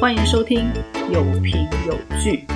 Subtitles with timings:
[0.00, 0.72] 欢迎收听
[1.12, 2.46] 有凭有据。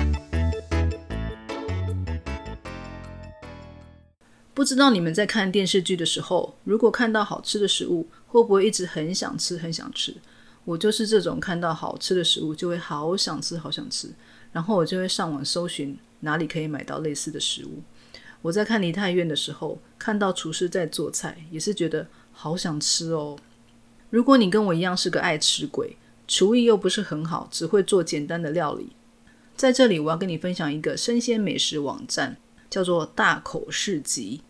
[4.51, 10.15] 不知道你们在看电视剧的时候，如果看到好吃的食物，会不会一直很想吃、很想吃？
[10.63, 14.11] 我就是这种看到好吃的食物就会好想吃、好想吃，
[14.51, 17.83] 然后我就会上网搜寻哪里可以买到类似的食物。
[18.41, 23.37] 我在看梨泰院的时候，看到厨师在做菜，也是觉得好想吃哦。
[24.09, 25.95] 如果你跟我一样是个爱吃鬼，
[26.27, 28.89] 厨艺又不是很好，只会做简单的料理，
[29.55, 32.37] 在这里我要跟你分享一个生鲜美食网站，
[32.69, 34.41] 叫做大口市集，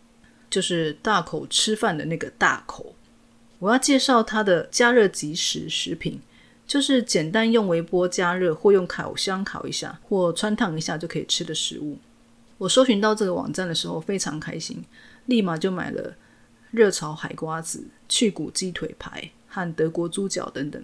[0.48, 2.94] 就是大口吃饭的那个大口。
[3.58, 6.20] 我要介绍它的加热即食食品，
[6.66, 11.98] 就是简单用微波加热或用烤箱烤一下或穿烫一下就可以吃的食物。
[12.58, 14.82] 我搜寻到这个网站的时候非常开心，
[15.26, 16.14] 立马就买了
[16.70, 20.82] 热炒海瓜子、去骨鸡腿排和德国猪脚等等，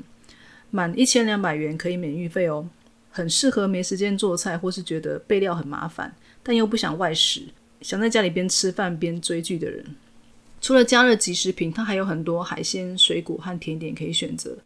[0.74, 2.66] 满一千两百元可以免运费哦，
[3.10, 7.42] 很适合没时间做菜或是觉得备料很麻烦，但又不想外食，
[7.82, 9.84] 想在家里边吃饭边追剧的人。
[10.62, 14.56] 除了加热即食品，它还有很多海鲜、水果和甜点可以选择。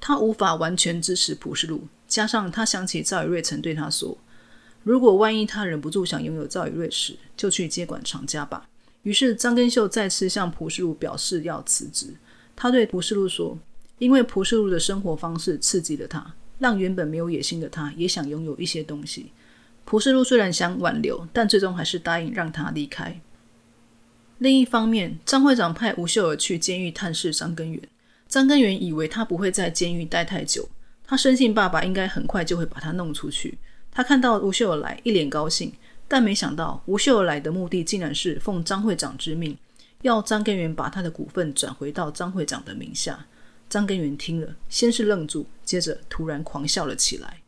[0.01, 1.89] 他无法完全支持蒲世禄。
[2.07, 4.17] 加上他想起赵宇瑞曾对他说
[4.85, 8.69] ：“如果万一他忍不住想拥有赵宇瑞时，就去接管长家吧。”
[9.03, 12.15] 于是张根秀再次向蒲世禄表示要辞职。
[12.55, 13.59] 他对蒲世禄说。
[13.99, 19.33] 因为蒲世禄的生活方式刺激了他，让原本没有野心的他也想拥有一些东西。
[19.85, 23.21] 蒲世禄虽然想挽留，但最终还是答应让他离开。
[24.39, 27.81] 另一方面，张会长派吴秀儿去监狱探视张根源。
[28.35, 30.69] 张根源以为他不会在监狱待太久，
[31.05, 33.57] 他深信爸爸应该很快就会把他弄出去。
[33.93, 35.73] 他看到吴秀来，一脸高兴，
[36.09, 39.57] 但没想到吴秀来的目的竟然是奉张会长之命，
[40.03, 43.25] 要张根源把他的股份转回到张会长的名下。
[43.71, 47.43] 张根源听了，先是愣住，接着突然狂笑了起来。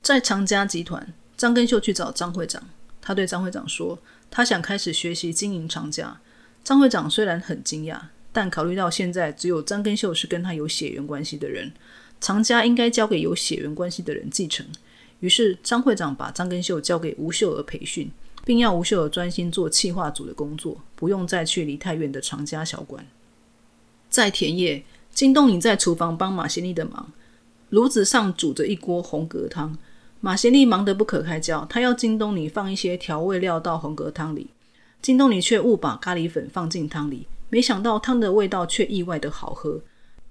[0.00, 2.62] 在长家集团，张根秀去找张会长，
[3.02, 3.98] 他对张会长说
[4.30, 6.20] ：“他想开始学习经营长家。”
[6.62, 8.00] 张会长虽然很惊讶，
[8.32, 11.72] 但考虑到现在只有张根秀是跟他有血缘关系的人，
[12.20, 14.66] 长家应该交给有血缘关系的人继承。
[15.20, 18.10] 于是张会长把张根秀交给吴秀娥培训，
[18.44, 23.06] 并要吴秀娥专心做企划组的工作，不用再去离太远的长家小馆。
[24.08, 24.82] 在田野。
[25.12, 27.12] 金东尼在厨房帮马贤利的忙，
[27.70, 29.76] 炉子上煮着一锅红格汤。
[30.20, 34.50] 马贤利忙得不可开交，他要金东尼放一些调味料到红格汤里，
[35.02, 39.82] 金东尼却误把咖喱粉放进汤里，没想到汤的味道却意外的好喝。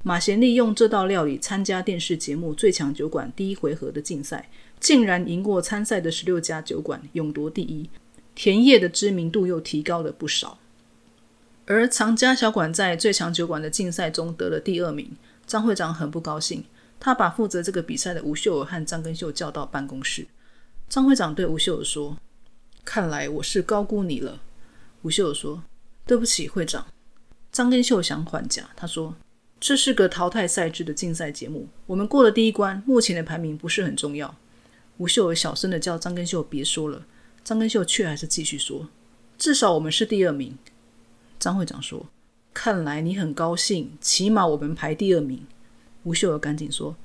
[0.02, 4.50] 马贤利用这道料理参加电视节目《最强酒馆》第一回合的竞赛，
[4.80, 7.90] 竟然赢过参赛的十六家酒馆，勇夺第一。
[8.34, 10.58] 田野的知名度又提高了不少。
[11.66, 15.12] 而藏家小馆在最强酒馆的竞赛中得了第二名，
[15.46, 16.64] 张会长很不高兴。
[17.02, 20.26] 他把负责这个比赛的吴秀和张根秀叫到办公室。
[20.88, 22.18] 张会长对吴秀说
[22.86, 24.42] ：“看来我是高估你了。”
[25.04, 25.62] 吴秀说
[26.08, 26.88] ：“对不起，会长。”
[27.60, 29.14] 张根秀想缓颊，他说
[29.60, 34.34] ：“这是个淘汰赛制的竞赛节目，我们过了第一关，目前的排名不是很重要。
[34.96, 37.06] 吴秀儿小声的叫张根秀别说了，
[37.44, 38.88] 张根秀却还是继续说
[39.38, 40.58] ：“至少我们是第二名。”
[41.38, 42.06] 张会长说
[42.56, 45.46] ：“看来你很高兴，起码我们排第二名。”
[46.04, 46.96] 吴秀儿赶紧说：“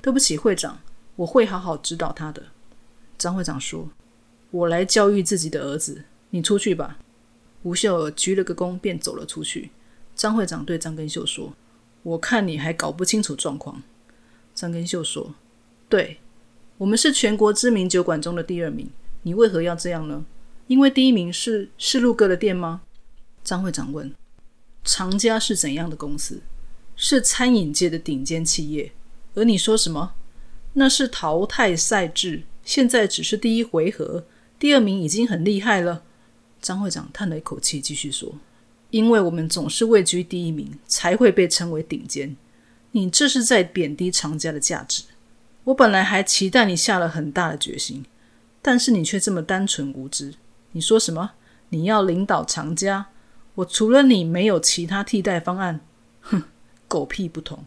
[0.00, 0.78] 对不起，会长，
[1.16, 2.40] 我会好好指导他的。”
[3.18, 3.88] 张会长说
[4.52, 6.98] ：“我来教育自己的儿子，你出去吧。”
[7.64, 9.72] 吴秀儿鞠了个躬，便走了出去。
[10.14, 11.54] 张会长对张根秀说
[12.02, 13.82] ：“我看你还搞不清楚状况。”
[14.54, 15.34] 张根秀说
[15.88, 16.18] ：“对。”
[16.78, 18.90] 我们是全国知名酒馆中的第二名，
[19.22, 20.26] 你为何要这样呢？
[20.66, 22.82] 因为第一名是是路哥的店吗？
[23.44, 24.12] 张会长问。
[24.82, 26.42] 长家是怎样的公司？
[26.96, 28.90] 是餐饮界的顶尖企业。
[29.34, 30.14] 而你说什么？
[30.72, 34.26] 那是淘汰赛制，现在只是第一回合，
[34.58, 36.02] 第二名已经很厉害了。
[36.60, 38.34] 张会长叹了一口气，继续说
[38.94, 42.36] ：“因为我们总是位居第一名，才会被称为顶尖。
[42.92, 45.02] 你这是在贬低长家的价值。”
[45.64, 48.04] 我本来还期待你下了很大的决心，
[48.62, 50.34] 但是你却这么单纯无知。
[50.70, 51.32] 你说什么？
[51.70, 53.06] 你要领导长家？
[53.56, 55.80] 我除了你没有其他替代方案。
[56.20, 56.44] 哼，
[56.86, 57.64] 狗屁不同。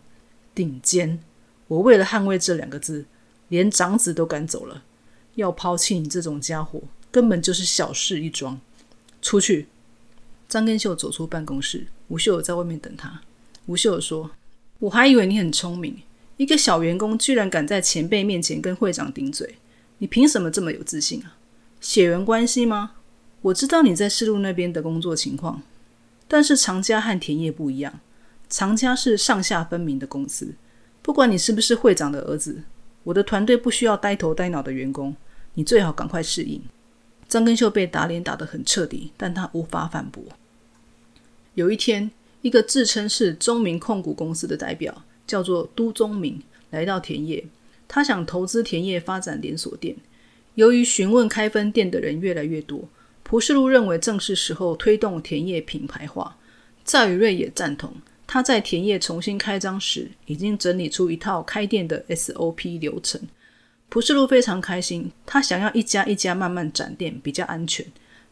[0.56, 1.20] 顶尖！
[1.68, 3.06] 我为了捍卫这两个字，
[3.50, 4.84] 连长子都赶走了。
[5.36, 6.82] 要抛弃你这种家伙，
[7.12, 8.62] 根本就是小事一桩。
[9.22, 9.68] 出去！
[10.50, 13.22] 张根秀走出办公室，吴秀友在外面等他。
[13.66, 14.32] 吴秀友说
[14.80, 16.02] ：“我还以为你很聪明。”
[16.38, 19.58] 一个小员工居然敢在前辈面前跟会长顶嘴，
[19.98, 21.36] 你凭什么这么有自信啊？
[21.82, 22.92] 血缘关系吗？
[23.42, 25.62] 我知道你在市路那边的工作情况，
[26.28, 28.00] 但是长家和田野不一样，
[28.50, 30.54] 长家是上下分明的公司。
[31.02, 32.64] 不管你是不是会长的儿子，
[33.04, 35.16] 我的团队不需要呆头呆脑的员工，
[35.56, 36.62] 你最好赶快适应。
[37.28, 40.24] 张根秀被打脸打得很彻底，但他无法反驳。
[41.56, 42.10] 有一天，
[42.42, 45.04] 一个自称是中明控股公司的代表。
[45.28, 47.46] 叫做都中明来到田野，
[47.86, 49.94] 他想投资田野发展连锁店。
[50.56, 52.88] 由于询问开分店的人越来越多，
[53.24, 56.38] 蒲世禄认为正是时候推动田野品牌化。
[56.86, 57.94] 赵宇瑞也赞同。
[58.26, 63.20] 他在田野重新开张时，已经整理出一套开店的 SOP 流程。
[63.90, 67.86] 蒲世禄非常开心，他想要一家一家慢慢展店，比较安全。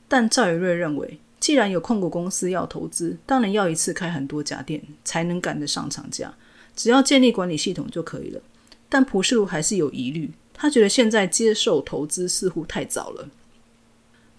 [0.07, 6.33] 但赵宇瑞认为，既然有控股公司要投资，当然要一次开很多家店，才能赶得上厂家。
[6.75, 8.41] 只要建立管理系统就可以了，
[8.89, 13.29] 但蒲世禄还是有疑虑，他觉得现在接受投资似乎太早了。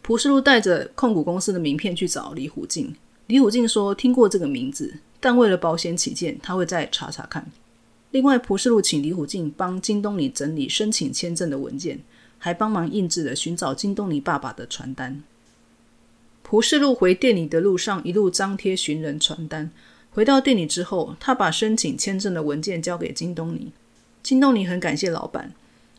[0.03, 2.95] 蒲世禄带着控股公司的名片去找李虎进，
[3.27, 7.45] 李虎进说听过这个名字，但为了保险起见，他会再查查看。
[8.11, 12.01] 另外，蒲世禄请李虎进帮金东尼整理申请签证的文件，
[12.39, 15.23] 还帮忙印制了寻找金东尼爸爸的传单。
[16.43, 19.71] 蒲世禄回店里的路上，一路张贴寻人传单。
[20.13, 23.73] 回到店里之后，他把申请签证的文件交给金东尼。
[24.23, 25.53] 金东尼很感谢老板。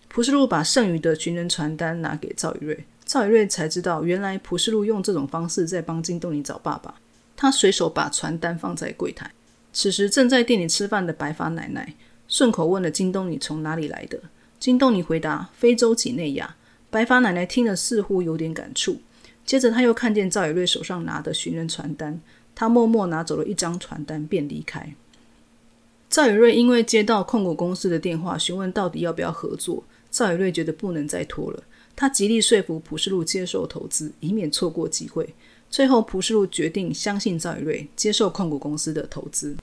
[0.08, 6.96] 蒲世禄把剩余的寻人传单拿给赵宇瑞，赵宇瑞才知道，原来蒲世禄用这种方式在帮金东尼找爸爸。
[7.36, 9.30] 他随手把传单放在柜台。
[9.80, 11.94] 此时正在店里吃饭的白发奶奶
[12.28, 14.20] 顺口问了金东尼从哪里来的。
[14.60, 16.56] 金东尼回答：非洲几内亚。
[16.90, 18.98] 白发奶奶听了似乎有点感触。
[19.46, 22.20] 接着他又看见赵宇瑞手上拿的寻人传单。
[22.56, 24.96] 他默默拿走了一张传单，便离开。
[26.10, 29.84] 赵宇瑞因为接到控股公司的电话，询问到底要不要合作。
[30.10, 31.62] 赵宇瑞觉得不能再拖了，
[31.96, 35.36] 他极力说服普世禄接受投资，以免错过机会。
[35.70, 39.56] 最后，普世禄决定相信赵宇瑞，接受控股公司的投资。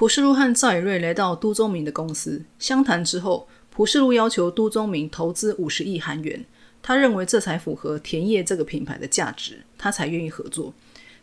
[0.00, 6.42] 蒲世禄和赵宇瑞来到都中明的公司相谈之后，蒲世禄要求都中明投资五十亿韩元，
[6.80, 10.72] 他认为这才符合田野这个品牌的价值，他才愿意合作。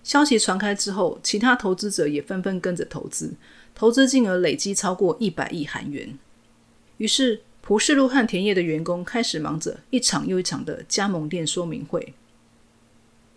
[0.03, 3.33] 消息传开之后，其他投资者也纷纷跟着投资，
[3.73, 6.15] 投资金额累积超过一百亿韩元。
[6.97, 12.13] 于是，蒲世禄和田野的员工开始忙着一场又一场的加盟店说明会。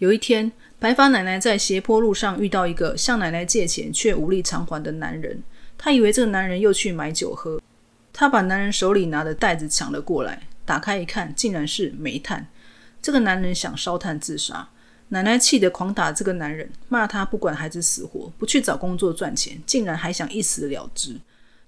[0.01, 5.43] 有一天，白发奶奶在斜坡路上遇到一个向奶奶借钱却无力偿还的男人，
[5.77, 7.61] 她以为这个男人又去买酒喝，
[8.11, 12.47] 她把男人手里拿的袋子抢了过来，打开一看，竟然是煤炭。
[13.03, 14.67] 这个男人想烧炭自杀。
[15.11, 21.21] 奶奶气得狂打这个男人，骂他不管孩子死活，不去找工作赚钱，竟然还想一死了之。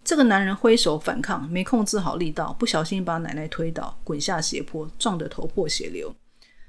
[0.03, 6.15] 这个男人挥手反抗，没控制好力道，不小心把奶奶推倒，滚下斜坡，撞得头破血流。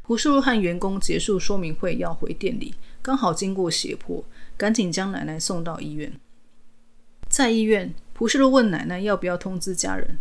[0.06, 4.24] 朴世禄和员工结束说明会，要回店里，刚好经过斜坡，
[4.58, 6.12] 赶紧将奶奶送到医院。
[7.30, 10.20] 在医院，朴世禄问奶奶要不要通知家人，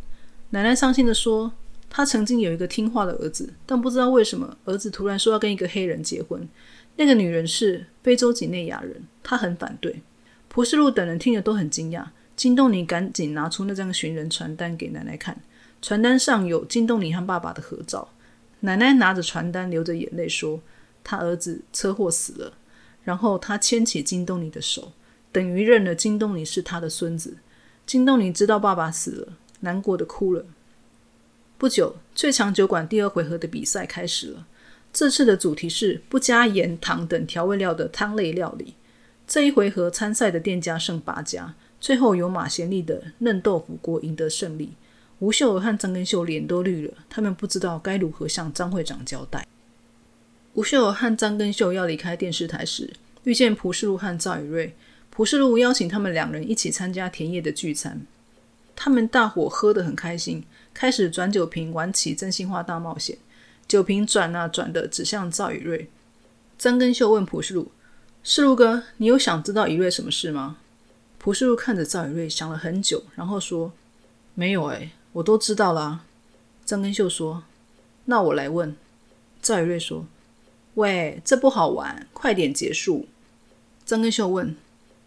[0.51, 1.53] 奶奶伤心地说。
[1.95, 6.49] 她曾经有一个听话的儿子，但不知道为什么，儿子突然说要跟一个黑人结婚。
[6.97, 10.01] 那个女人是非洲几内亚人，她很反对。
[10.49, 12.07] 朴世禄等人听了都很惊讶。
[12.35, 15.39] 金东尼赶紧拿出那张寻人传单给奶奶看，
[15.83, 18.09] 传单上有金东尼和爸爸的合照。
[18.65, 20.61] 奶奶拿着传单，流着眼泪说
[21.05, 22.55] ：“他儿子车祸死了。”
[23.05, 24.93] 然后他牵起金东尼的手，
[25.31, 27.37] 等于认了金东尼是他的孙子。
[27.85, 30.45] 金东尼知道爸爸死了，难过的哭了。
[31.59, 34.47] 不久，最强酒馆第二回合的比赛开始了。
[34.93, 38.75] 这次的主题是不加盐、糖等调味料的汤类料理。
[39.27, 44.75] 这一回合参赛的店家剩八家，最后由马贤利的嫩豆腐锅赢得胜利。
[45.23, 49.47] 吴秀娥和张根秀脸都绿了，他们不知道该如何向张会长交代。
[50.55, 54.75] 吴秀娥和张根秀要离开电视台时，遇见蒲世禄和赵宇瑞。
[55.11, 58.05] 蒲世禄邀请他们两人一起参加田野的聚餐，
[58.75, 60.43] 他们大伙喝得很开心，
[60.75, 63.17] 开始转酒瓶，玩起真心话大冒险。
[63.69, 65.89] 酒瓶转啊转的，指向赵宇瑞。
[66.59, 67.71] 张根秀问蒲世禄
[68.25, 70.57] ：“世禄哥，你有想知道宇瑞什么事吗？”
[71.21, 73.73] 蒲世禄看着赵宇瑞，想了很久，然后说
[74.35, 76.01] ：“没有哎，我都知道啦。”
[76.65, 77.43] 张根秀说
[78.07, 78.77] ：“那我来问。”
[79.43, 80.07] 赵宇瑞说
[80.75, 83.07] ：“喂，这不好玩，快点结束。”
[83.85, 84.57] 张根秀问：“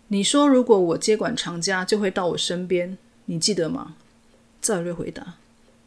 [0.10, 3.96] 你说如果我接管长家，就会到我身边，你记得吗？”
[4.62, 5.36] 赵宇瑞回答：“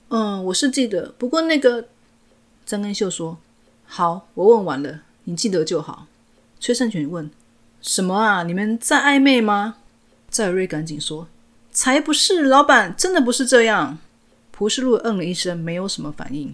[0.08, 1.88] 嗯，我是记得，不过那个……”
[2.64, 3.36] 张根秀说
[3.84, 6.06] ：“好，我问完了，你记得就好。”
[6.58, 7.30] 崔胜权问
[7.82, 8.42] ：“什么啊？
[8.42, 9.76] 你们在暧昧吗？”
[10.30, 11.28] 赵瑞赶紧说
[11.70, 13.98] ：“才不是，老板，真的不是这样。”
[14.58, 16.52] 蒲世禄嗯了一声，没有什么反应。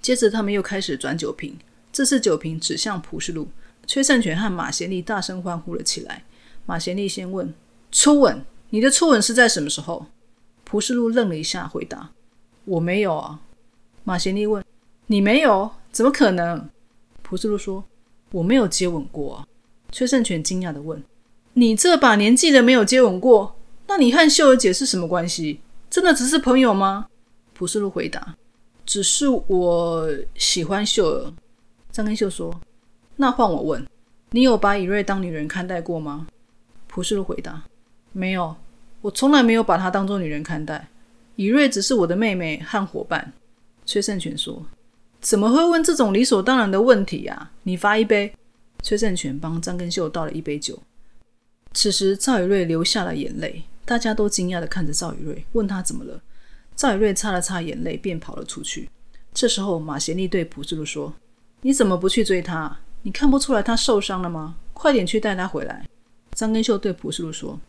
[0.00, 1.58] 接着他们又开始转酒瓶，
[1.92, 3.48] 这次酒瓶指向蒲世禄。
[3.88, 6.22] 崔胜权和马贤利大声欢呼了起来。
[6.64, 7.52] 马贤利先问
[7.90, 8.44] ：“初吻？
[8.68, 10.06] 你的初吻是在什么时候？”
[10.62, 12.10] 蒲世禄愣了一下，回答
[12.66, 13.40] ：“我没有啊。”
[14.04, 14.64] 马贤利问。
[15.08, 15.72] 你没有？
[15.90, 16.68] 怎么可能？
[17.24, 17.84] 蒲世禄说
[18.30, 19.44] ：“我没有接吻过。”
[19.90, 21.02] 崔胜权惊讶的问
[21.54, 23.56] ：“你这把年纪了没有接吻过？
[23.88, 25.58] 那你和秀儿姐是什么关系？
[25.90, 27.08] 真的只是朋友吗？”
[27.60, 28.36] 朴世禄回答
[28.86, 31.30] ：“只是我喜欢秀儿。”
[31.92, 32.58] 张根秀说
[33.16, 33.86] ：“那换我问，
[34.30, 36.26] 你有把以瑞当女人看待过吗？”
[36.88, 37.62] 朴世禄回答
[38.12, 38.56] ：“没有，
[39.02, 40.88] 我从来没有把她当做女人看待。
[41.36, 43.30] 以瑞只是我的妹妹和伙伴。”
[43.84, 44.64] 崔胜权说。
[45.20, 47.50] 怎么会问这种理所当然的问题呀？
[47.64, 48.32] 你发一杯。
[48.82, 50.78] 崔胜权帮张根秀倒了一杯酒。
[51.74, 56.22] 此时赵宇瑞流下了眼泪，大家都惊讶的看着赵宇瑞，问他怎么了。
[56.80, 58.88] 赵宇瑞擦了擦眼泪，便跑了出去。
[59.34, 61.12] 这时候马贤利对朴世禄说
[61.60, 62.78] ：“你怎么不去追他？
[63.02, 64.56] 你看不出来他受伤了吗？
[64.72, 65.86] 快点去带他回来。”
[66.32, 67.60] 张根秀对朴世禄说：“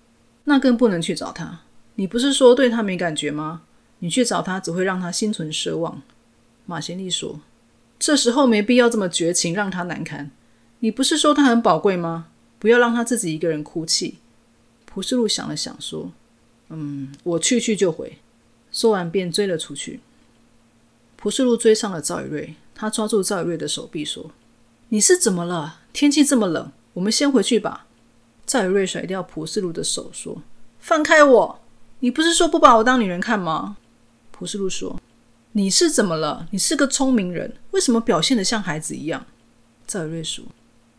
[0.45, 1.59] 那更不能去找他。
[1.95, 3.63] 你不是说对他没感觉吗？
[3.99, 6.01] 你去找他只会让他心存奢望。”
[6.65, 7.41] 马贤利说
[7.99, 10.31] ：“这时候没必要这么绝情，让他难堪。
[10.79, 12.27] 你不是说他很宝贵吗？
[12.57, 14.19] 不要让他自己一个人哭泣。”
[14.87, 16.13] 朴世禄想了想，说
[16.71, 18.17] ：“嗯，我去去就回。”
[18.71, 19.99] 说完便追了出去。
[21.15, 24.31] 蒲世禄追上了赵宇瑞，他抓住赵宇瑞的手臂说
[24.89, 25.81] ：“你是怎么了？
[25.93, 27.85] 天气这么冷，我们先回去吧。”
[28.47, 30.41] 赵宇瑞甩掉蒲世禄的手，说
[30.79, 31.59] ：“放开我！
[31.99, 33.77] 你不是说不把我当女人看吗？”
[34.31, 34.99] 蒲世禄说。
[35.53, 36.47] 你是怎么了？
[36.51, 39.25] 你是个聪明人，为什么表现得像孩子一样？
[39.85, 40.45] 赵瑞说：“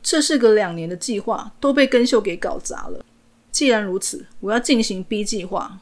[0.02, 3.02] 这是个两年的计划，都被根秀给搞砸了。
[3.50, 5.80] 既然如此，我要进行 B 计划。”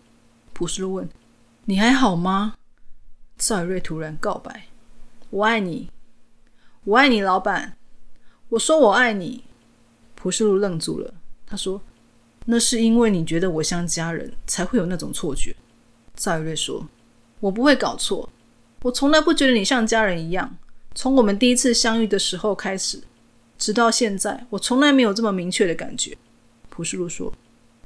[0.54, 1.08] 朴世禄问
[1.70, 2.56] ：“你还好吗？”
[3.38, 4.66] 赵瑞突然告白
[5.30, 5.88] ：“我爱你，
[6.82, 7.76] 我爱你，老板。”
[8.50, 9.44] 我说：“我爱你。”
[10.16, 11.14] 朴世禄愣住了，
[11.46, 11.80] 他说
[12.46, 15.54] ：“那是因为你觉得我像家人，才会有那种错觉。”
[16.16, 16.88] 赵瑞说
[17.38, 18.28] ：“我不会搞错。”
[18.82, 20.56] 我从来不觉得你像家人一样。
[20.96, 23.00] 从我们第一次相遇的时候开始，
[23.56, 26.18] 直到现在，我从来没有这么明确的感觉。
[26.68, 27.32] 朴世禄说：“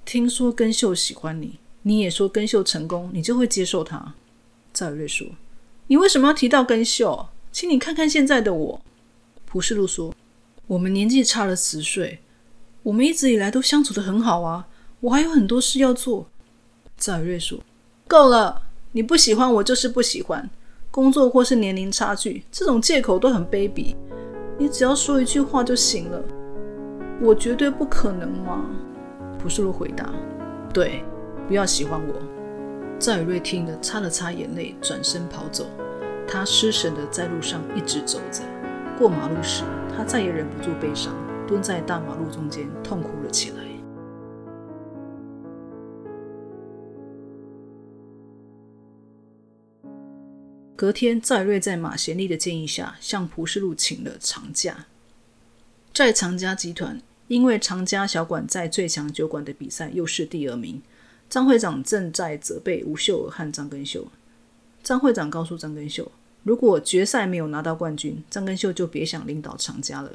[0.06, 4.14] 听说根秀喜欢你，你也说根秀成功，你就会接受他。”
[4.74, 5.24] 赵瑞说
[5.86, 7.28] ：“你为什么要提到根秀？
[7.52, 8.80] 请你看看现在的我。”
[9.46, 10.12] 朴世禄说
[10.66, 12.18] ：“我们年纪差了十岁，
[12.82, 14.66] 我们一直以来都相处的很好啊，
[14.98, 16.26] 我还有很多事要做。”
[16.98, 17.60] 赵瑞说
[18.08, 18.62] ：“够了，
[18.92, 20.50] 你不喜欢我就是不喜欢。”
[20.90, 23.96] 工作或是年龄差距，这种借口都很卑鄙。
[24.56, 26.22] 你只要说一句话就行了。
[27.20, 28.64] 我绝对不可能吗？
[29.38, 30.12] 朴世禄回答
[30.72, 31.02] ：“对，
[31.46, 32.14] 不要喜欢我。”
[32.98, 35.66] 赵宇瑞听了，擦了擦眼泪，转身跑走。
[36.26, 38.42] 他失神的在路上一直走着。
[38.96, 39.62] 过马路时，
[39.94, 41.14] 他再也忍不住悲伤，
[41.46, 43.56] 蹲在大马路中间痛哭了起来。
[50.76, 54.86] 隔天，赵瑞在马贤利的建议下，向蒲世禄请了长假。
[55.92, 60.80] 在长家集团，因为长家小馆在最强酒馆的比赛又是第二名。
[61.28, 64.06] 张会长正在责备吴秀儿和张根秀。
[64.82, 66.12] 张会长告诉张根秀，
[66.42, 70.12] 如果决赛没有拿到冠军，张根秀就别想领导厂家了。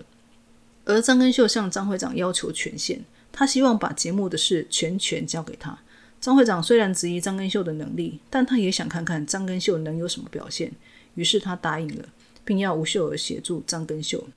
[0.86, 5.78] 而张根秀向张会长要求权限，他希望把节目的事全权交给他。
[6.22, 10.72] 张会长虽然质疑张根秀的能力，但他也想看看张根秀能有什么表现，
[11.16, 12.06] 于是他答应了，
[12.44, 14.28] 并要吴秀儿协助张根秀。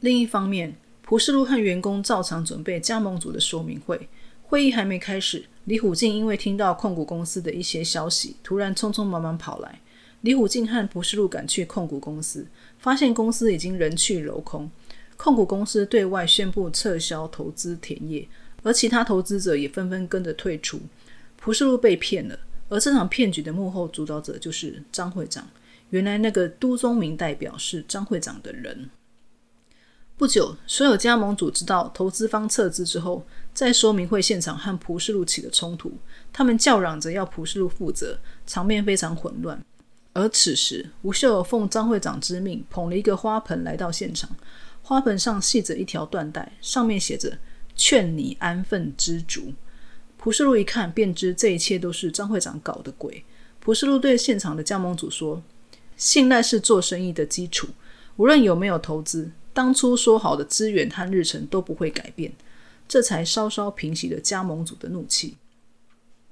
[0.00, 4.08] 另一方面，蒲世禄和员工照常准备加盟组的说明会。
[4.50, 9.78] 会议还没开始，李虎进因为听到控股公司的一些消息，突然匆匆忙忙跑来。
[10.22, 12.44] 李虎进和蒲世禄赶去控股公司，
[12.76, 14.68] 发现公司已经人去楼空，
[15.16, 18.26] 控股公司对外宣布撤销投资田业，
[18.64, 20.80] 而其他投资者也纷纷跟着退出。
[21.36, 22.36] 蒲世禄被骗了，
[22.68, 25.48] 而这场骗局的幕后主导者就是张会长。
[25.90, 28.90] 原来那个都宗明代表是张会长的人。
[30.20, 33.24] 不久，所有加盟组知道投资方撤资之后，
[33.54, 35.90] 在说明会现场和蒲世禄起了冲突。
[36.30, 39.64] 他们叫嚷着要蒲世禄负责，场面非常混乱。
[40.12, 44.28] 而此时，吴秀儿奉张会长之命，捧了一个花盆来到现场。
[44.82, 47.38] 花盆上系着一条缎带，上面写着
[47.74, 49.54] “劝你安分知足”。
[50.20, 53.24] 蒲世禄一看，便知这一切都是张会长搞的鬼。
[53.58, 55.42] 蒲世禄对现场的加盟组说
[55.96, 57.68] ：“信赖是做生意的基础，
[58.16, 62.32] 无论有没有投资。”当初说好的资源和日程都不会改变，
[62.88, 65.36] 这才稍稍平息了加盟组的怒气。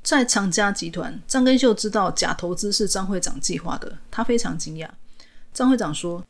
[0.03, 4.89] 在长家集团，张根秀知道假投资是张会长计划的，他非常惊讶。
[5.53, 6.25] 张会长说：“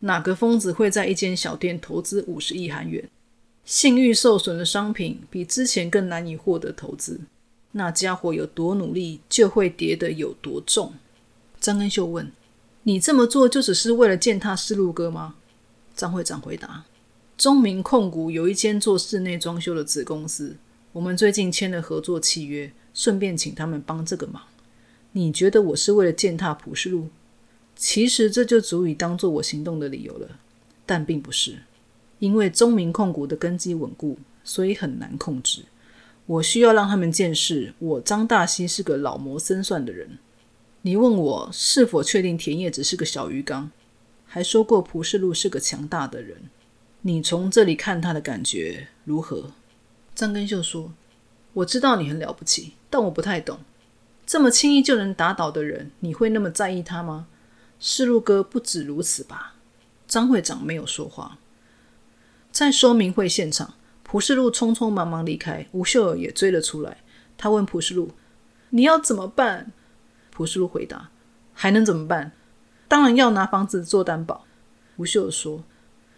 [0.00, 3.08] 哪个疯子会在一间小店投资五十亿韩元？
[3.64, 7.20] 信誉受损的商品比之前更难以获得投资。
[7.72, 10.92] 那家伙有多努力，就会跌得有多重。”
[11.60, 12.30] 张根秀问
[12.82, 15.36] ：“你这么做就只是为了践踏思路哥吗？”
[15.94, 16.84] 张会长回答
[17.38, 20.56] ：“中明控股有一间做室内装修的子公司，
[20.92, 24.42] 我们最近签了合作契约，顺便请他们帮这个忙。
[25.12, 27.08] 你觉得我是为了践踏普世路？
[27.76, 30.28] 其实这就足以当做我行动的理由了，
[30.84, 31.58] 但并不是，
[32.18, 35.64] 因为中明控股的根基稳固，所以很难控制。
[36.26, 40.18] 我需要让他们见识我张大西是个老谋深算的人。
[40.82, 43.70] 你问我是否确定田野只是个小鱼缸？”
[44.34, 46.50] 还说过蒲世禄是个强大的人，
[47.02, 49.52] 你从这里看他的感觉如何？
[50.12, 50.92] 张根秀说
[51.54, 53.60] ：“我知道你很了不起，但我不太懂，
[54.26, 57.28] 这么轻易就能打倒的人，你会那么在意他吗？”
[57.78, 59.54] 世禄哥不止如此吧？
[60.08, 61.38] 张会长没有说话。
[62.50, 67.04] 在说明会现场，蒲世禄匆匆忙忙离开，吴秀尔也追了出来。
[67.38, 68.10] 他问蒲世禄
[68.70, 69.70] ：“你要怎么办？”
[70.34, 71.10] 蒲世禄回答
[71.54, 72.32] ：“还能怎么办？”
[72.86, 74.44] 当然要拿房子做担保。
[74.96, 75.64] 吴秀说：“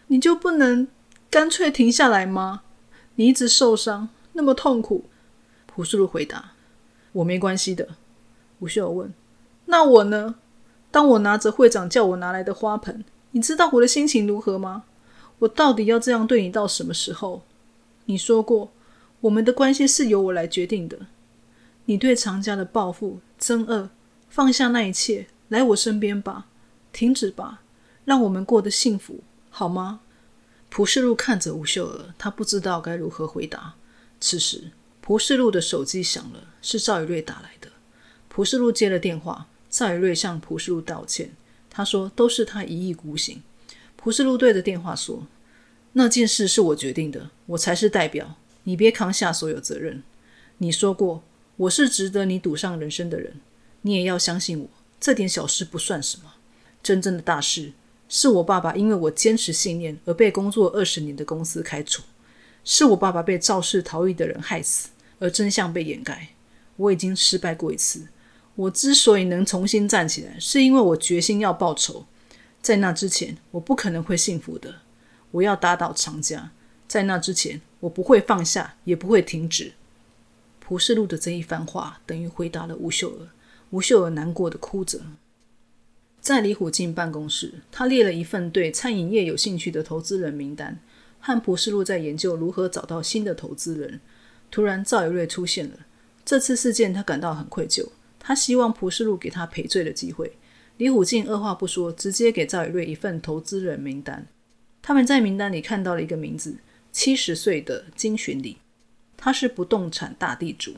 [0.08, 0.88] 你就不能
[1.30, 2.62] 干脆停下来吗？
[3.14, 5.04] 你一直受伤，那么痛苦。”
[5.66, 6.52] 朴世禄回答
[7.12, 7.88] ：“我没关系的。”
[8.60, 9.12] 吴秀问
[9.66, 10.36] ：“那我呢？
[10.90, 14.84] 当我拿着会长叫我拿来的花盆，你知道我的心情如何吗？
[15.40, 17.42] 我到底要这样对你到什么时候？
[18.06, 18.72] 你说过，
[19.20, 20.98] 我们的关系是由我来决定的。
[21.84, 23.90] 你对常家的报复、憎恶，
[24.28, 26.46] 放下那一切，来我身边吧。”
[26.96, 27.60] 停止吧，
[28.06, 30.00] 让我们过得幸福，好吗？
[30.70, 33.74] 蒲世禄看着吴秀儿，他不知道该如何回答。
[34.18, 34.70] 此时，
[35.02, 37.68] 蒲世禄的手机响了，是赵宇瑞打来的。
[38.30, 41.32] 蒲世禄接了电话，赵宇瑞向蒲世禄道歉，
[41.68, 43.42] 他说都是他一意孤行。
[43.98, 45.26] 蒲世禄对着电话说
[45.92, 50.02] ：“那件事是我决定的，我才是代表，你别扛下所有责任。
[50.56, 51.22] 你说过
[51.58, 53.42] 我是值得你赌上人生的人，
[53.82, 56.32] 你也要相信我，这点小事不算什么。”
[56.86, 57.72] 真正的大事
[58.08, 62.04] 是我爸爸因为我坚持信念而被工作二十年的公司开除，
[62.62, 66.28] 是我爸爸被肇事逃逸的人害死，而真相被掩盖。
[66.76, 68.06] 我已经失败过一次，
[68.54, 72.06] 我之所以能重新站起来，是因为我决心要报仇。
[72.62, 74.76] 在那之前，我不可能会幸福的。
[75.32, 76.52] 我要打倒长家，
[76.86, 79.72] 在那之前，我不会放下，也不会停止。
[80.60, 83.28] 蒲世禄的这一番话，等于回答了吴秀娥。
[83.70, 85.00] 吴秀娥难过的哭着。
[86.26, 90.76] 在李虎进办公室，他列了一份对餐饮业有兴趣的投资人名单。
[91.20, 94.00] 和蒲世路在研究如何找到新的投资人。
[94.50, 95.74] 突然，赵宇瑞出现了。
[96.24, 97.86] 这次事件，他感到很愧疚。
[98.18, 100.36] 他希望蒲世禄给他赔罪的机会。
[100.78, 104.26] 李虎进二话不说，直接给赵宇瑞一份投资人名单。
[104.82, 106.56] 他们在名单里看到了一个名字：
[106.90, 108.56] 七十岁的金巡礼。
[109.16, 110.72] 他是不动产大地主，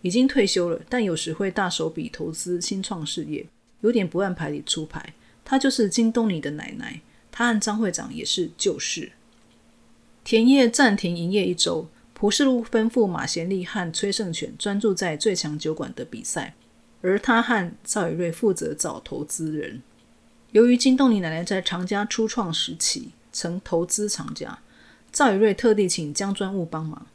[0.00, 3.46] 已经退休了，但有时会大手笔投资新创事业。
[3.84, 5.12] 有点不按牌理出牌，
[5.44, 9.12] 他就是金东尼的奶奶，他和张会长也是旧识。
[10.24, 16.54] 田业暂停营业一周，蒲世禄吩咐马贤利和崔胜权专注在最强酒馆的比赛，
[17.02, 19.82] 而他和赵宇瑞负责找投资人。
[20.52, 24.60] 由于金东尼奶奶在长家初创时期曾投资长家，
[25.12, 27.06] 赵宇瑞特地请江专务帮忙，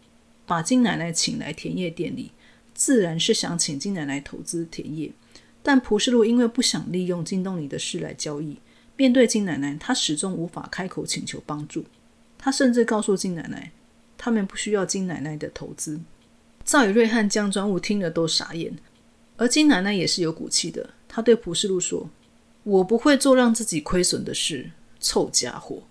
[0.46, 2.30] 把金奶奶请来田业店里，
[2.76, 5.12] 自然是想请金奶奶投资田业。
[5.62, 8.58] 但蒲世禄因为不想利用金东尼的事来交易，
[8.96, 11.86] 面对金奶奶，他始终无法开口请求帮助。
[12.38, 13.72] 他甚至告诉金奶奶，
[14.18, 16.00] 他们不需要金奶奶的投资。
[16.64, 18.74] 赵宇瑞和江专务听了都傻眼，
[19.38, 22.10] 而金奶奶也是有骨气的，她对蒲世禄说。
[22.64, 24.70] 我不会做让自己亏损的事，
[25.00, 25.82] 臭家伙！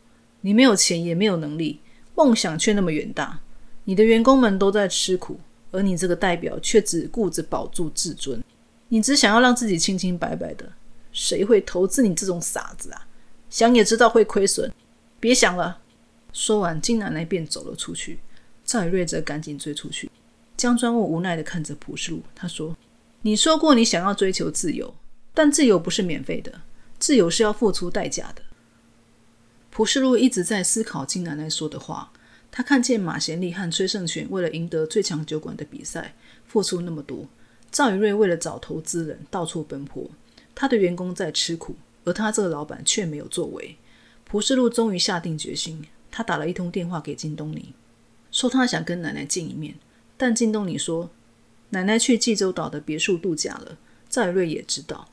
[0.43, 1.81] 你没有钱，也没有能力，
[2.15, 3.41] 梦想却那么远大。
[3.85, 8.41] 你的员工们都在吃苦，而你这个代表却只顾着保住自尊。
[8.89, 10.73] 你只想要让自己清清白白的，
[11.13, 13.07] 谁会投资你这种傻子啊？
[13.51, 14.73] 想也知道会亏损，
[15.19, 15.81] 别想了。
[16.33, 18.19] 说完，金奶奶便走了出去。
[18.65, 20.11] 赵宇瑞则赶紧追出去。
[20.57, 22.77] 江专务无奈的看着朴世禄，他说
[23.23, 24.95] ：“你说过你想要追求自由。”
[25.33, 26.63] 但自由不是免费的，
[26.99, 28.43] 自由是要付出代价的。
[29.71, 32.13] 朴世禄一直在思考金奶奶说的话。
[32.51, 36.15] 他看见马贤利和崔胜权为了赢得最强酒馆的比赛
[36.47, 37.29] 付出那么多，
[37.71, 40.11] 赵宇瑞为了找投资人到处奔波，
[40.55, 43.77] 他的员工在吃苦，而他这个老板却没有作为。
[44.25, 47.73] 蒲世禄终于下定决心，他打了一通电话给金东尼，
[48.31, 49.75] 说他想跟奶奶见一面。
[50.17, 51.11] 但金东尼说，
[51.71, 53.79] 奶奶去济州岛的别墅度假了。
[54.11, 55.09] 赵宇瑞也知道。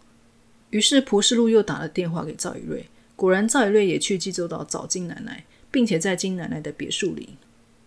[0.71, 7.37] 于是蒲世禄又打了电话给赵宇瑞，果然赵宇瑞也去济州岛找金奶奶，并且在金奶奶的别墅里。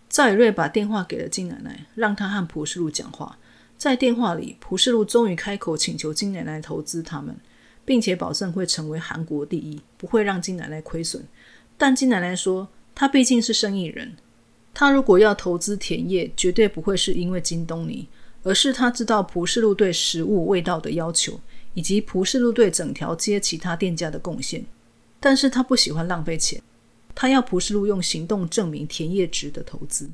[0.09, 3.39] 赵宇瑞把电话给了金奶奶，让她和蒲世禄讲话。
[3.79, 7.35] 在电话里，蒲世禄终于开口请求金奶奶投资他们，
[7.85, 11.25] 并且保证会成为韩国第一，不会让金奶奶亏损。
[11.79, 14.17] 但金奶奶说，她毕竟是生意人，
[14.75, 18.09] 她如果要投资田业，绝对不会是因为金东尼，
[18.43, 21.41] 而是她知道蒲世禄对食物味道的要求。
[21.75, 24.65] 以及蒲世路对整条街其他店家的贡献，
[25.21, 26.61] 但是她不喜欢浪费钱，
[27.15, 30.11] 她要蒲世路用行动证明田野值得投资。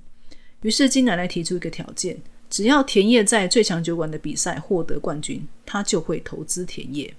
[0.60, 7.14] 于是金奶奶提出一个条件：只要田野在最强酒馆的比赛获得冠军，他就会投资田野。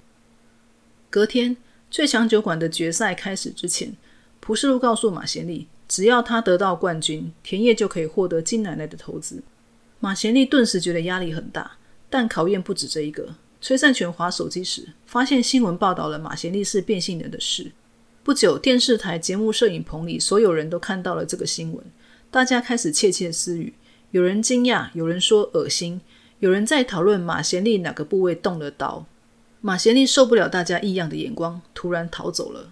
[1.10, 1.58] 隔天，
[1.92, 3.96] 最强酒馆的决赛开始之前，
[4.40, 9.44] 蒲世路告诉马贤利，只要他得到冠军，田野就可以获得金奶奶的投资。
[10.00, 11.78] 马贤利顿时觉得压力很大，
[12.10, 13.36] 但考验不止这一个。
[13.62, 17.72] 崔善权划手机时，发现新闻报道了马贤利是变性人的事。
[18.24, 21.84] 不久，电视台节目摄影棚里，所有人都看到了这个新闻。
[22.30, 23.74] 大家开始窃窃私语，
[24.12, 26.02] 有人惊讶，有人说恶心，
[26.40, 29.06] 有人在讨论马贤利哪个部位动了刀。
[29.62, 32.72] 马贤利受不了大家异样的眼光，突然逃走了。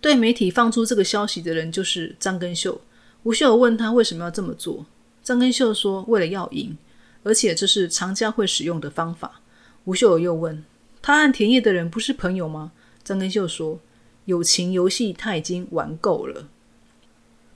[0.00, 2.80] 对媒体放出这个消息的人就是张根秀。
[3.24, 4.86] 吴秀问他为什么要这么做，
[5.22, 6.76] 张根秀说：“为了要赢，
[7.22, 9.40] 而且这是常家会使用的方法。”
[9.84, 10.64] 吴秀尔又问
[11.02, 12.72] ：“他和田野的人不是朋友吗？”
[13.04, 13.80] 张根秀说
[14.26, 16.48] ：“友情游戏他已经玩够了。”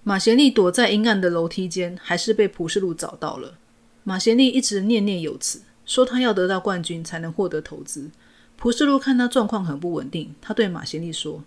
[0.07, 3.57] 马贤利躲在阴暗的楼梯间，还是被蒲世禄找到了。
[4.03, 8.11] 马贤利一直念念有词，说他要得到冠军才能获得投资。
[8.59, 11.43] 蒲世禄看他状况很不稳定，他对马贤利说：“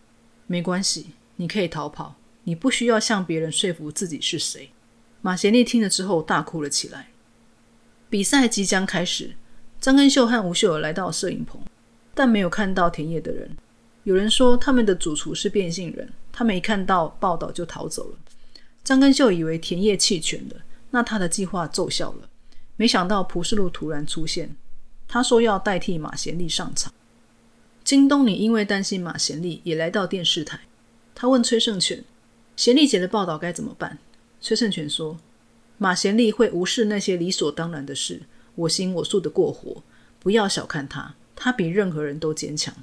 [0.48, 2.16] 没关系，你可以逃跑，
[2.46, 4.72] 你不需要向别人说服自己是谁。”
[5.22, 7.10] 马贤利听了之后大哭了起来。
[8.10, 9.36] 比赛即将开始。
[9.80, 11.62] 张根秀和吴秀儿来到摄影棚，
[12.16, 13.56] 但没有看到田野的人。
[14.06, 18.18] 有人说他们的主厨是变性人，他们一看到报道就逃走了。
[18.88, 22.30] 张根秀以为田野弃权了，那他的计划奏效了。
[22.78, 24.56] 没想到蒲世禄突然出现，
[25.10, 26.94] 他说要代替马贤利上场。
[27.84, 30.62] 金东尼因为担心马贤利，也来到电视台。
[31.14, 32.02] 他问崔胜权
[32.56, 34.00] ：“贤利姐的报道该怎么办？”
[34.40, 35.18] 崔胜权说
[35.78, 38.22] ：“马贤利会无视那些理所当然的事。”
[38.56, 39.84] 我行我素的过活，
[40.22, 42.74] 不要小看他，他比任何人都坚强。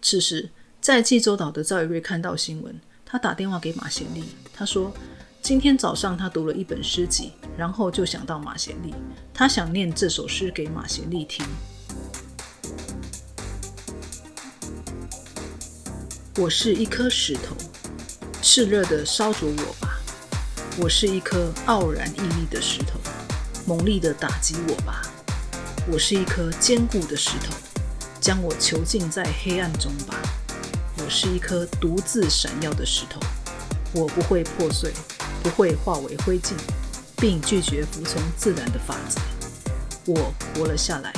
[0.00, 2.80] 此时，在济州岛的赵宇瑞看到新闻，
[3.12, 4.90] 他打电话给马贤利，他说
[5.42, 8.94] ：“今天早上他读了一本诗集，然后就想到马贤利，
[9.34, 11.44] 他想念这首诗给马贤利听。”
[16.38, 17.54] 我是一颗石头，
[18.42, 20.00] 炽热的烧灼我吧。
[20.78, 22.98] 我是一颗傲然屹立的石头。
[23.66, 25.02] 猛力的打击我吧！
[25.86, 27.52] 我是一颗坚固的石头，
[28.22, 30.14] 将我囚禁在黑暗中吧！
[31.04, 33.18] 我是一颗独自闪耀的石头，
[33.92, 34.92] 我不会破碎，
[35.42, 36.52] 不会化为灰烬，
[37.16, 39.20] 并拒绝服从自然的法则。
[40.06, 41.12] 我活了下来，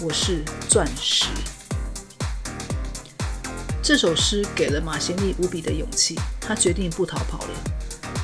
[0.00, 1.26] 我是钻石。
[3.82, 7.50] 这首诗给了马贤利无比的勇气，他决定不逃跑了。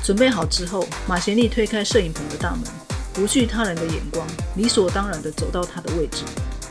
[0.01, 2.61] 准备好之后，马贤利推开摄影棚的大门，
[3.13, 6.23] 不惧他人的眼光，理所当然地走到他的位置，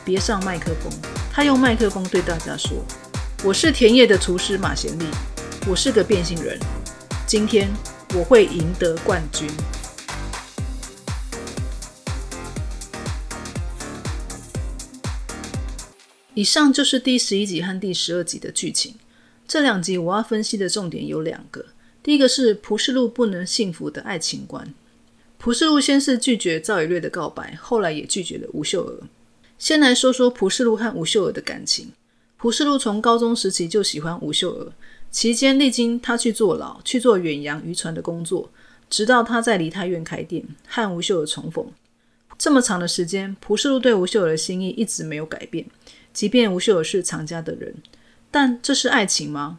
[0.03, 0.91] 别上麦克风。
[1.31, 2.83] 他用麦克风对大家说
[3.43, 5.05] ：“我是田野的厨师马贤利，
[5.69, 6.57] 我是个变性人，
[7.27, 7.69] 今天
[8.15, 9.47] 我会赢得冠军。”
[16.33, 18.95] 以上就是第十一集和第十二集的剧情。
[19.47, 21.63] 这两集我要分析的重点有两个。
[22.01, 24.73] 第一个是蒲世禄不能幸福的爱情观。
[25.37, 29.01] 蒲世禄先是拒绝赵以瑞的告白，后来也拒绝了吴秀娥。
[29.59, 31.91] 先来说说蒲世禄和吴秀娥的感情。
[32.37, 34.71] 蒲世禄从高中时期就喜欢吴秀娥，
[35.09, 38.49] 期间历经他去坐牢、去做远洋渔船的工作，
[38.89, 41.65] 直到他在梨泰院开店和吴秀娥重逢。
[42.37, 45.65] 这么长的时间，蒲世禄对吴秀娥的心意一直没有改变，
[46.13, 47.73] 即便吴秀娥是常家的人。
[48.29, 49.57] 但这是爱情吗？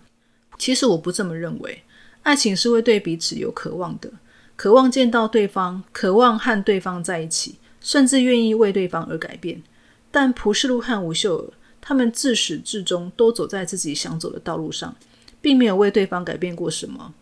[0.57, 1.83] 其实我不这么认为。
[2.23, 4.09] 爱情是会对彼此有渴望的，
[4.55, 9.63] 渴望见到对方，渴望和对方在一起，甚至愿意为对方而改变。
[10.11, 14.95] 但蒲世禄和吴秀儿，他们自始至终都走在自己想走的道路上，
[15.41, 17.15] 并没有为对方改变过什么。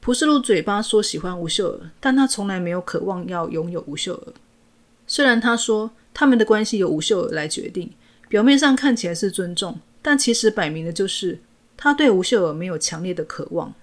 [0.00, 4.32] 蒲世禄嘴巴说喜欢吴秀儿，但他从来没有渴望要拥有吴秀儿。
[5.06, 7.92] 虽然他说他们的关系由吴秀儿来决定，
[8.28, 11.40] 表面上看起来是尊重，但其实摆明的就是
[11.76, 13.74] 他对吴秀儿没有强烈的渴望。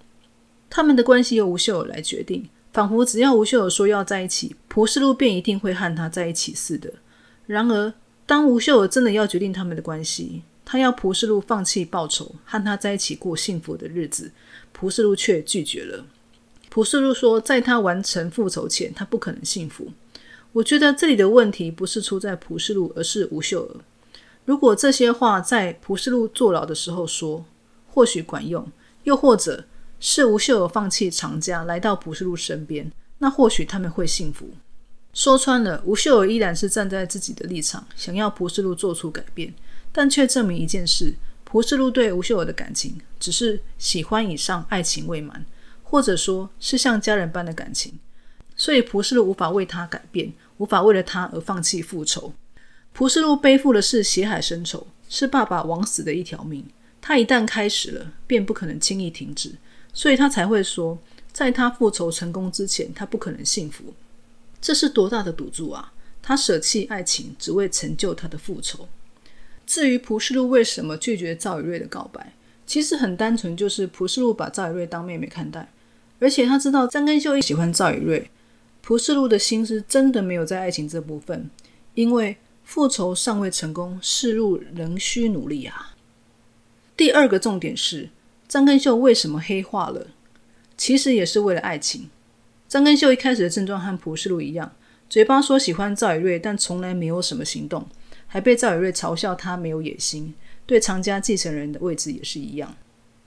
[0.69, 6.93] 他们的关系由吴秀尔来决定，仿佛只要吴秀尔说要在一起，蒲世禄便一定会和他在一起似的。
[7.45, 7.93] 然而，
[8.25, 14.31] 当吴秀尔真的要决定他们的关系，他要蒲世禄放弃报仇，和他在一起过幸福的日子，
[14.71, 16.05] 蒲世禄却拒绝了。
[16.69, 19.89] 蒲世禄说，在他完成复仇前，他不可能幸福。
[20.53, 23.81] 我觉得这里的问题不是出在蒲世禄，而是吴秀儿。
[24.45, 27.45] 如果这些话在蒲世禄坐牢的时候说，
[27.87, 28.63] 或许管用；
[29.03, 29.65] 又或者，
[29.99, 34.49] 是吴秀儿放弃长家，来到蒲世禄身边，那或许他们会幸福。
[35.13, 39.53] 说穿了，吴秀儿依然是站在自己的立场，想要蒲世禄做出改变，
[39.91, 45.45] 但却证明一件事：蒲世禄对吴秀儿的感情只是喜欢以上，爱情未满，
[45.83, 47.93] 或者说是像家人般的感情。
[48.55, 52.33] 所以蒲世禄无法为他改变，无法为了他而放弃复仇。
[52.91, 56.65] 蒲世禄背负的是血海深仇，是爸爸枉死的一条命。
[56.99, 59.51] 他一旦开始了，便不可能轻易停止。
[59.93, 60.97] 所以他才会说，
[61.31, 63.93] 在他复仇成功之前，他不可能幸福。
[64.63, 65.91] 这是多大的赌注啊！
[66.21, 68.87] 他舍弃爱情，只为成就他的复仇。
[69.67, 72.31] 至于蒲世禄为什么拒绝赵以瑞的告白，
[72.65, 75.69] 其实很单纯，就是蒲世禄把赵以瑞当妹妹看待，
[76.19, 78.31] 而且他知道张根秀也喜欢赵以瑞。
[78.81, 81.49] 蒲世禄的心思真的没有在爱情这部分，
[81.95, 85.93] 因为复仇尚未成功，世禄仍需努力啊。
[86.95, 88.09] 第二个重点是。
[88.47, 90.07] 张根秀为什么黑化了？
[90.77, 92.09] 其实也是为了爱情。
[92.73, 94.73] 张根秀一开始的症状和蒲世禄一样，
[95.07, 97.87] 嘴巴说喜欢赵以瑞，但从来没有什么行动，
[98.25, 100.33] 还被赵以瑞嘲笑他没有野心。
[100.65, 102.75] 对常家继承人的位置也是一样。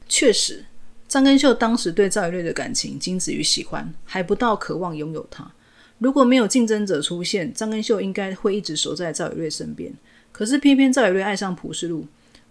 [0.08, 0.64] 确实，
[1.06, 5.48] 张根秀当时对赵以瑞的感情仅止于喜欢，还不到渴望拥有他。
[5.98, 9.94] 如果没有竞争者出现，张根秀应该会一直守在赵以瑞身边。
[10.32, 12.04] 可是偏偏赵以瑞爱上蒲世禄。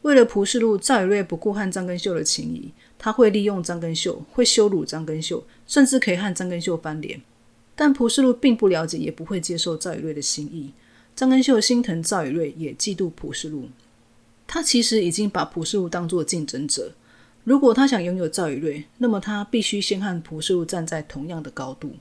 [0.04, 7.22] 为了蒲世禄，赵以瑞不顾和张根秀的情谊，他会利用张根秀，会羞辱张根秀，甚至可以和张根秀翻脸。
[7.76, 10.72] 但蒲世禄并不了解，也不会接受赵以瑞的心意。
[11.16, 13.70] 张根秀心疼赵以瑞，也嫉妒蒲世禄。
[14.48, 16.94] 他其实已经把蒲世禄当作竞争者。
[17.44, 21.96] 如果他想拥有赵以瑞，那么他必须先和蒲世禄站在同样的高度。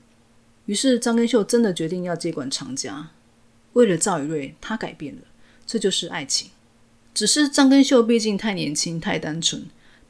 [0.65, 3.11] 于是张根秀真的决定要接管长家。
[3.73, 5.21] 为了赵以瑞，他改变了。
[5.67, 6.49] 这就是爱情。
[7.13, 9.65] 只是张根秀毕竟太年轻、太单纯，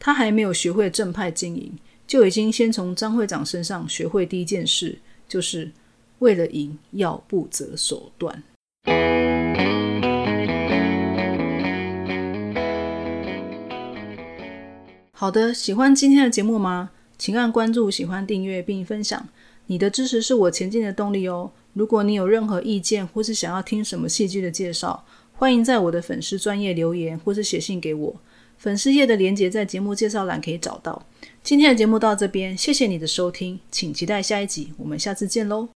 [0.05, 1.73] 他还没有学会正派经营，
[2.05, 5.71] 就已经先从张会长身上学会第一件事，就是
[6.19, 8.43] 为了赢要不择手段。
[15.11, 16.91] 好的，喜欢今天的节目吗？
[17.17, 19.27] 请按关注、喜欢、订阅并分享，
[19.65, 21.49] 你的支持是我前进的动力哦。
[21.73, 28.15] 如果你有任何意见，或是想要听什么戏剧的介绍，欢迎在我的粉丝专业留言，或是写信给我。
[28.65, 31.05] 粉丝页的连接在节目介绍栏可以找到。
[31.43, 35.69] 今天的节目到这边，谢谢你的收听，请期待下一集，我们下次见喽。